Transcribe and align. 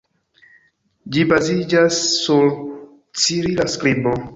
Ĝi 1.17 1.27
baziĝas 1.33 2.03
sur 2.17 2.51
cirila 3.27 3.73
skribo. 3.79 4.21